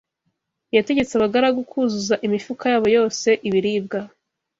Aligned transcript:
Yategetse 0.75 1.11
abagaragu 1.15 1.59
kuzuza 1.71 2.15
imifuka 2.27 2.63
yabo 2.71 2.87
yose 2.97 3.29
ibiribwa. 3.47 3.99